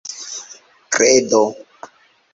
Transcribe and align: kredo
kredo 0.93 1.43